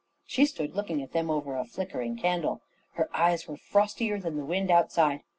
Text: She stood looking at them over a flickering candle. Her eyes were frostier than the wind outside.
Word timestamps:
She 0.25 0.47
stood 0.47 0.73
looking 0.75 1.03
at 1.03 1.11
them 1.13 1.29
over 1.29 1.55
a 1.55 1.63
flickering 1.63 2.17
candle. 2.17 2.63
Her 2.93 3.07
eyes 3.15 3.47
were 3.47 3.55
frostier 3.57 4.19
than 4.19 4.35
the 4.35 4.43
wind 4.45 4.71
outside. 4.71 5.21